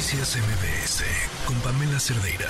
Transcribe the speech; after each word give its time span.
Noticias 0.00 0.38
MBS 0.38 1.04
con 1.46 1.60
Pamela 1.60 2.00
Cerdeira. 2.00 2.48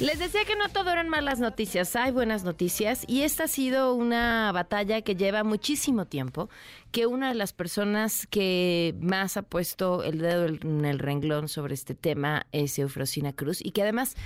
Les 0.00 0.18
decía 0.18 0.44
que 0.44 0.56
no 0.56 0.68
todo 0.70 0.90
eran 0.90 1.08
malas 1.08 1.38
noticias, 1.38 1.94
hay 1.94 2.10
buenas 2.10 2.42
noticias 2.42 3.04
y 3.06 3.22
esta 3.22 3.44
ha 3.44 3.48
sido 3.48 3.94
una 3.94 4.50
batalla 4.50 5.02
que 5.02 5.14
lleva 5.14 5.44
muchísimo 5.44 6.06
tiempo, 6.06 6.50
que 6.90 7.06
una 7.06 7.28
de 7.28 7.36
las 7.36 7.52
personas 7.52 8.26
que 8.26 8.96
más 9.00 9.36
ha 9.36 9.42
puesto 9.42 10.02
el 10.02 10.18
dedo 10.18 10.46
en 10.46 10.84
el 10.84 10.98
renglón 10.98 11.46
sobre 11.46 11.74
este 11.74 11.94
tema 11.94 12.48
es 12.50 12.76
Eufrosina 12.76 13.32
Cruz 13.32 13.64
y 13.64 13.70
que 13.70 13.82
además 13.82 14.16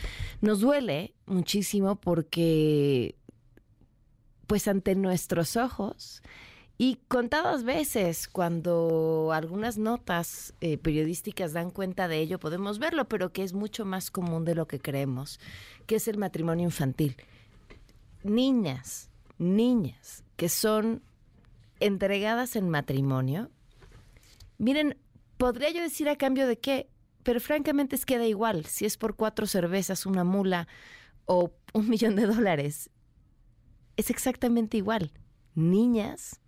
nos 0.41 0.61
duele 0.61 1.12
muchísimo 1.27 1.96
porque 1.96 3.14
pues 4.46 4.67
ante 4.69 4.95
nuestros 4.95 5.59
ojos 5.59 6.23
y 6.82 6.96
contadas 7.08 7.64
veces, 7.64 8.26
cuando 8.26 9.32
algunas 9.34 9.76
notas 9.76 10.54
eh, 10.62 10.79
periodísticas 10.79 11.52
dan 11.52 11.70
cuenta 11.70 12.08
de 12.08 12.20
ello, 12.20 12.40
podemos 12.40 12.79
verlo, 12.79 13.07
pero 13.07 13.34
que 13.34 13.43
es 13.43 13.52
mucho 13.52 13.84
más 13.84 14.11
común 14.11 14.46
de 14.46 14.54
lo 14.54 14.66
que 14.66 14.80
creemos, 14.80 15.40
que 15.86 15.96
es 15.96 16.08
el 16.08 16.16
matrimonio 16.16 16.64
infantil. 16.64 17.16
Niñas, 18.22 19.11
niñas 19.36 20.24
que 20.36 20.48
son 20.48 21.02
entregadas 21.80 22.57
en 22.57 22.71
matrimonio, 22.71 23.50
miren, 24.57 24.96
podría 25.36 25.68
yo 25.68 25.82
decir 25.82 26.08
a 26.08 26.16
cambio 26.16 26.46
de 26.46 26.58
qué, 26.58 26.88
pero 27.24 27.40
francamente 27.40 27.94
es 27.94 28.07
que 28.07 28.16
da 28.16 28.24
igual 28.24 28.64
si 28.64 28.86
es 28.86 28.96
por 28.96 29.16
cuatro 29.16 29.46
cervezas, 29.46 30.07
una 30.07 30.24
mula 30.24 30.66
o 31.26 31.52
un 31.74 31.88
millón 31.90 32.16
de 32.16 32.24
dólares. 32.24 32.88
Es 33.98 34.08
exactamente 34.08 34.78
igual. 34.78 35.12
Niñas 35.55 36.41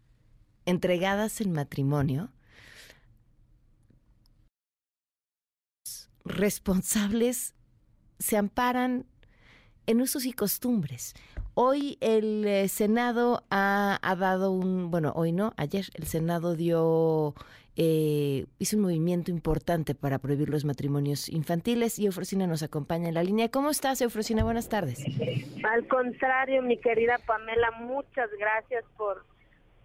entregadas 0.66 1.41
en 1.41 1.52
matrimonio, 1.52 2.30
responsables 6.25 7.55
se 8.19 8.37
amparan 8.37 9.07
en 9.87 10.01
usos 10.01 10.27
y 10.27 10.32
costumbres. 10.32 11.15
Hoy 11.54 11.99
el 12.01 12.46
eh, 12.46 12.69
Senado 12.69 13.45
ha, 13.51 13.99
dado 14.19 14.52
un, 14.52 14.91
bueno, 14.91 15.13
hoy 15.15 15.32
no, 15.32 15.52
ayer 15.57 15.87
el 15.95 16.07
Senado 16.07 16.54
dio, 16.54 17.35
eh, 17.76 18.47
hizo 18.59 18.76
un 18.76 18.85
movimiento 18.85 19.30
importante 19.30 19.95
para 19.95 20.19
prohibir 20.19 20.49
los 20.49 20.65
matrimonios 20.65 21.29
infantiles 21.29 21.99
y 21.99 22.07
Eufrosina 22.07 22.47
nos 22.47 22.63
acompaña 22.63 23.09
en 23.09 23.15
la 23.15 23.23
línea. 23.23 23.51
¿Cómo 23.51 23.71
estás, 23.71 24.01
Eufrosina? 24.01 24.45
Buenas 24.45 24.69
tardes. 24.69 25.04
Al 25.65 25.87
contrario, 25.88 26.63
mi 26.63 26.79
querida 26.79 27.19
Pamela, 27.26 27.71
muchas 27.73 28.30
gracias 28.38 28.85
por 28.97 29.26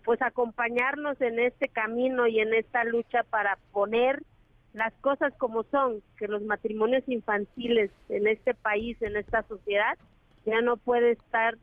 pues 0.08 0.22
acompañarnos 0.22 1.20
en 1.20 1.38
este 1.38 1.68
camino 1.68 2.28
y 2.28 2.40
en 2.40 2.54
esta 2.54 2.86
lucha 2.86 3.24
para 3.24 3.58
poner 3.74 4.24
las 4.72 4.94
cosas 5.02 5.34
como 5.38 5.64
son, 5.64 6.02
que 6.18 6.30
los 6.30 6.44
matrimonios 6.44 7.04
infantiles 7.08 7.92
en 8.08 8.26
este 8.26 8.54
país, 8.54 8.96
en 9.02 9.18
esta 9.18 9.44
sociedad, 9.44 9.98
ya 10.46 10.62
no 10.62 10.78
puede 10.78 11.12
estar 11.12 11.58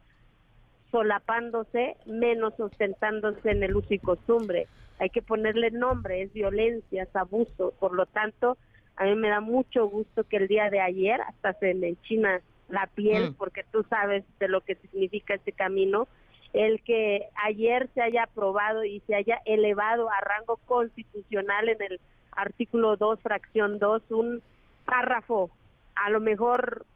solapándose, 0.90 1.96
menos 2.04 2.52
ostentándose 2.60 3.50
en 3.50 3.62
el 3.62 3.76
uso 3.76 3.94
y 3.94 3.98
costumbre. 3.98 4.68
Hay 4.98 5.08
que 5.08 5.22
ponerle 5.22 5.70
nombre, 5.70 6.20
es 6.20 6.30
violencia, 6.34 7.04
es 7.04 7.16
abuso. 7.16 7.72
Por 7.80 7.94
lo 7.94 8.04
tanto, 8.04 8.58
a 8.96 9.04
mí 9.04 9.14
me 9.14 9.30
da 9.30 9.40
mucho 9.40 9.86
gusto 9.86 10.24
que 10.24 10.36
el 10.36 10.48
día 10.48 10.68
de 10.68 10.82
ayer 10.82 11.18
hasta 11.22 11.54
se 11.54 11.72
me 11.72 11.88
enchina 11.88 12.42
la 12.68 12.88
piel, 12.88 13.30
mm. 13.30 13.34
porque 13.36 13.64
tú 13.72 13.86
sabes 13.88 14.22
de 14.38 14.48
lo 14.48 14.60
que 14.60 14.74
significa 14.74 15.32
este 15.32 15.52
camino, 15.52 16.08
el 16.54 16.82
que 16.82 17.28
ayer 17.34 17.88
se 17.94 18.00
haya 18.00 18.22
aprobado 18.22 18.84
y 18.84 19.00
se 19.00 19.16
haya 19.16 19.42
elevado 19.44 20.08
a 20.08 20.20
rango 20.20 20.56
constitucional 20.64 21.68
en 21.68 21.82
el 21.82 22.00
artículo 22.30 22.96
2, 22.96 23.20
fracción 23.20 23.78
2, 23.80 24.02
un 24.10 24.42
párrafo, 24.84 25.50
a 25.96 26.10
lo 26.10 26.20
mejor 26.20 26.86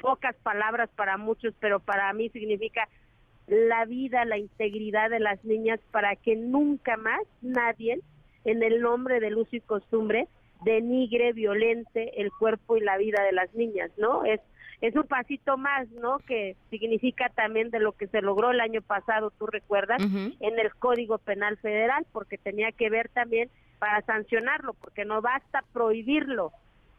pocas 0.00 0.36
palabras 0.36 0.88
para 0.94 1.16
muchos, 1.16 1.52
pero 1.58 1.80
para 1.80 2.12
mí 2.12 2.28
significa 2.30 2.88
la 3.48 3.84
vida, 3.84 4.24
la 4.24 4.38
integridad 4.38 5.10
de 5.10 5.18
las 5.18 5.44
niñas 5.44 5.80
para 5.90 6.14
que 6.14 6.36
nunca 6.36 6.96
más 6.96 7.22
nadie, 7.42 8.00
en 8.44 8.62
el 8.62 8.80
nombre 8.80 9.18
del 9.18 9.36
uso 9.36 9.56
y 9.56 9.60
costumbre, 9.60 10.28
denigre, 10.62 11.32
violente 11.32 12.20
el 12.22 12.30
cuerpo 12.30 12.76
y 12.76 12.80
la 12.80 12.96
vida 12.96 13.22
de 13.24 13.32
las 13.32 13.52
niñas, 13.54 13.90
¿no? 13.96 14.24
Es 14.24 14.40
es 14.80 14.96
un 14.96 15.04
pasito 15.04 15.58
más, 15.58 15.88
¿no? 15.90 16.18
Que 16.20 16.56
significa 16.70 17.28
también 17.30 17.70
de 17.70 17.80
lo 17.80 17.92
que 17.92 18.06
se 18.06 18.22
logró 18.22 18.50
el 18.50 18.60
año 18.60 18.80
pasado, 18.80 19.30
tú 19.38 19.46
recuerdas, 19.46 20.00
en 20.02 20.58
el 20.58 20.74
Código 20.76 21.18
Penal 21.18 21.58
Federal, 21.58 22.06
porque 22.12 22.38
tenía 22.38 22.72
que 22.72 22.88
ver 22.88 23.10
también 23.10 23.50
para 23.78 24.00
sancionarlo, 24.02 24.74
porque 24.74 25.04
no 25.04 25.20
basta 25.20 25.64
prohibirlo, 25.72 26.52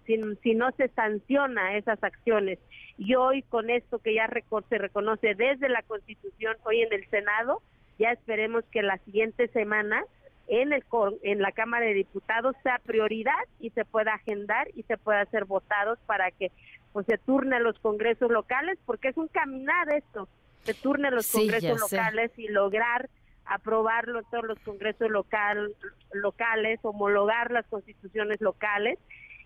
si, 0.06 0.20
si 0.44 0.54
no 0.54 0.72
se 0.74 0.90
sanciona 0.90 1.76
esas 1.76 2.04
acciones. 2.04 2.60
Y 2.98 3.16
hoy 3.16 3.42
con 3.44 3.70
esto 3.72 3.98
que 4.00 4.14
ya 4.14 4.30
se 4.70 4.78
reconoce 4.78 5.34
desde 5.34 5.68
la 5.68 5.82
Constitución, 5.82 6.58
hoy 6.64 6.82
en 6.82 6.94
el 6.94 7.08
Senado, 7.10 7.62
ya 7.98 8.12
esperemos 8.12 8.64
que 8.72 8.84
la 8.84 8.98
siguiente 9.00 9.48
semana 9.50 10.04
en 10.48 10.74
el 10.74 10.84
en 11.24 11.42
la 11.42 11.52
Cámara 11.52 11.86
de 11.86 11.94
Diputados 11.94 12.56
sea 12.62 12.80
prioridad 12.80 13.34
y 13.60 13.70
se 13.70 13.86
pueda 13.86 14.16
agendar 14.16 14.68
y 14.76 14.84
se 14.84 14.98
pueda 14.98 15.22
hacer 15.22 15.46
votados 15.46 15.98
para 16.06 16.30
que 16.32 16.52
pues 16.94 17.06
se 17.06 17.18
turne 17.18 17.58
a 17.58 17.60
los 17.60 17.78
congresos 17.80 18.32
locales 18.32 18.78
porque 18.86 19.10
es 19.10 19.18
un 19.18 19.28
caminar 19.28 19.94
esto 19.94 20.28
se 20.64 20.74
turne 20.74 21.08
a 21.08 21.12
los 21.12 21.32
congresos 21.32 21.80
locales 21.80 22.32
y 22.38 22.48
lograr 22.48 23.10
aprobarlo 23.46 24.20
en 24.20 24.26
todos 24.26 24.46
los 24.46 24.60
congresos 24.60 25.10
local, 25.10 25.76
locales 26.14 26.80
homologar 26.84 27.52
las 27.52 27.66
constituciones 27.68 28.40
locales 28.40 29.00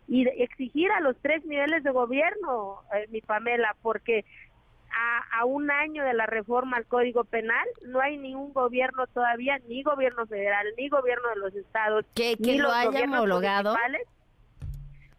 y 0.08 0.28
exigir 0.28 0.92
a 0.92 1.00
los 1.00 1.16
tres 1.22 1.44
niveles 1.46 1.84
de 1.84 1.92
gobierno 1.92 2.82
eh, 2.94 3.08
mi 3.10 3.22
Pamela 3.22 3.76
porque 3.82 4.26
a, 5.32 5.44
un 5.46 5.70
año 5.72 6.06
de 6.06 6.14
la 6.14 6.26
reforma 6.26 6.78
al 6.78 6.86
Código 6.86 7.26
Penal, 7.26 7.68
no 7.82 8.00
hay 8.00 8.18
ningún 8.18 8.54
gobierno 8.54 9.08
todavía, 9.08 9.60
ni 9.68 9.84
gobierno 9.84 10.26
federal, 10.26 10.66
ni 10.78 10.88
gobierno 10.88 11.28
de 11.30 11.36
los 11.36 11.54
estados, 11.54 12.06
que, 12.14 12.38
ni 12.40 12.58
lo 12.58 12.72
haya 12.72 13.04
homologado. 13.04 13.76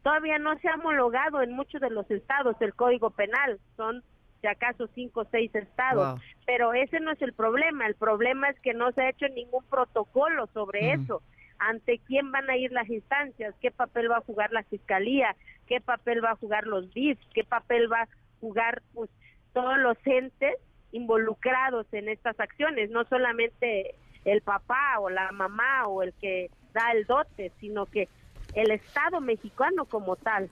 Todavía 0.06 0.38
no 0.38 0.56
se 0.60 0.68
ha 0.68 0.76
homologado 0.76 1.42
en 1.42 1.50
muchos 1.50 1.80
de 1.80 1.90
los 1.90 2.08
estados 2.12 2.54
el 2.60 2.72
Código 2.74 3.10
Penal, 3.10 3.58
son 3.76 4.04
si 4.40 4.46
acaso 4.46 4.86
cinco 4.94 5.22
o 5.22 5.28
seis 5.32 5.52
estados, 5.52 6.20
pero 6.46 6.74
ese 6.74 7.00
no 7.00 7.10
es 7.10 7.20
el 7.22 7.32
problema, 7.32 7.88
el 7.88 7.96
problema 7.96 8.48
es 8.50 8.60
que 8.60 8.72
no 8.72 8.92
se 8.92 9.02
ha 9.02 9.10
hecho 9.10 9.26
ningún 9.26 9.64
protocolo 9.64 10.46
sobre 10.54 10.92
eso 10.92 11.22
ante 11.58 11.98
quién 12.06 12.30
van 12.30 12.48
a 12.48 12.56
ir 12.56 12.70
las 12.70 12.88
instancias, 12.88 13.52
qué 13.60 13.72
papel 13.72 14.08
va 14.08 14.18
a 14.18 14.20
jugar 14.20 14.52
la 14.52 14.62
fiscalía, 14.62 15.34
qué 15.66 15.80
papel 15.80 16.24
va 16.24 16.30
a 16.30 16.36
jugar 16.36 16.68
los 16.68 16.94
BIF, 16.94 17.18
qué 17.34 17.42
papel 17.42 17.90
va 17.90 18.02
a 18.02 18.08
jugar 18.40 18.82
pues 18.94 19.10
todos 19.54 19.76
los 19.78 19.98
entes 20.06 20.54
involucrados 20.92 21.84
en 21.92 22.08
estas 22.08 22.38
acciones, 22.38 22.90
no 22.90 23.02
solamente 23.06 23.96
el 24.24 24.40
papá 24.40 25.00
o 25.00 25.10
la 25.10 25.32
mamá 25.32 25.88
o 25.88 26.04
el 26.04 26.12
que 26.20 26.48
da 26.72 26.92
el 26.92 27.06
dote, 27.06 27.50
sino 27.58 27.86
que 27.86 28.08
el 28.56 28.70
Estado 28.70 29.20
mexicano 29.20 29.84
como 29.84 30.16
tal. 30.16 30.50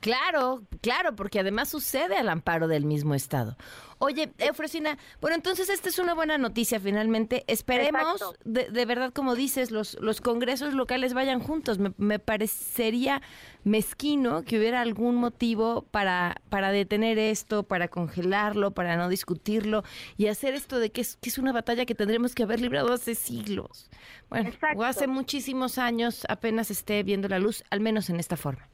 Claro, 0.00 0.62
claro, 0.80 1.14
porque 1.14 1.40
además 1.40 1.68
sucede 1.68 2.16
al 2.16 2.30
amparo 2.30 2.68
del 2.68 2.86
mismo 2.86 3.14
Estado. 3.14 3.56
Oye, 3.98 4.32
Eufrosina, 4.38 4.96
bueno, 5.20 5.36
entonces 5.36 5.68
esta 5.68 5.90
es 5.90 5.98
una 5.98 6.14
buena 6.14 6.38
noticia 6.38 6.80
finalmente. 6.80 7.44
Esperemos, 7.46 8.34
de, 8.46 8.86
verdad, 8.86 9.12
como 9.12 9.34
dices, 9.34 9.70
los, 9.70 9.98
los 10.00 10.22
congresos 10.22 10.72
locales 10.72 11.12
vayan 11.12 11.40
juntos. 11.40 11.78
Me, 11.78 12.18
parecería 12.18 13.20
mezquino 13.62 14.42
que 14.42 14.58
hubiera 14.58 14.80
algún 14.80 15.16
motivo 15.16 15.82
para, 15.90 16.40
para 16.48 16.72
detener 16.72 17.18
esto, 17.18 17.64
para 17.64 17.88
congelarlo, 17.88 18.70
para 18.70 18.96
no 18.96 19.10
discutirlo 19.10 19.84
y 20.16 20.28
hacer 20.28 20.54
esto 20.54 20.78
de 20.78 20.90
que 20.90 21.02
es, 21.02 21.16
que 21.16 21.28
es 21.28 21.36
una 21.36 21.52
batalla 21.52 21.84
que 21.84 21.94
tendremos 21.94 22.34
que 22.34 22.44
haber 22.44 22.58
librado 22.58 22.94
hace 22.94 23.14
siglos. 23.14 23.90
Bueno, 24.30 24.50
o 24.76 24.84
hace 24.84 25.08
muchísimos 25.08 25.76
años 25.76 26.24
apenas 26.30 26.70
esté 26.70 27.02
viendo 27.02 27.28
la 27.28 27.38
luz, 27.38 27.64
al 27.68 27.80
menos 27.80 28.08
en 28.08 28.18
esta 28.18 28.38
forma. 28.38 28.69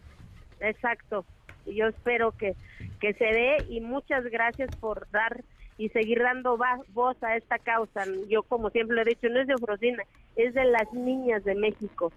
Exacto. 0.60 1.24
Yo 1.66 1.88
espero 1.88 2.32
que, 2.32 2.54
que 3.00 3.12
se 3.14 3.24
dé 3.24 3.56
y 3.68 3.80
muchas 3.80 4.24
gracias 4.24 4.74
por 4.76 5.08
dar 5.10 5.42
y 5.78 5.88
seguir 5.90 6.20
dando 6.22 6.58
voz 6.88 7.22
a 7.22 7.36
esta 7.36 7.58
causa. 7.58 8.04
Yo, 8.28 8.42
como 8.44 8.70
siempre 8.70 8.96
lo 8.96 9.02
he 9.02 9.04
dicho, 9.04 9.28
no 9.28 9.40
es 9.40 9.46
de 9.46 9.54
Eufrosina, 9.54 10.02
es 10.36 10.54
de 10.54 10.64
las 10.64 10.92
niñas 10.92 11.44
de 11.44 11.54
México. 11.54 12.12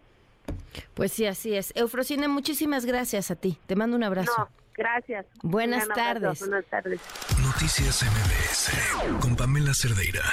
Pues 0.93 1.11
sí, 1.11 1.25
así 1.25 1.55
es. 1.55 1.73
Eufrosina, 1.75 2.27
muchísimas 2.27 2.85
gracias 2.85 3.31
a 3.31 3.35
ti. 3.35 3.57
Te 3.65 3.75
mando 3.75 3.95
un 3.95 4.03
abrazo. 4.03 4.31
No, 4.37 4.49
gracias. 4.73 5.25
Buenas 5.43 5.87
tardes. 5.87 6.39
Buenas 6.39 6.65
tardes. 6.65 7.01
Noticias 7.43 8.03
MBS 8.03 9.19
con 9.21 9.35
Pamela 9.35 9.73
Cerdeira. 9.73 10.23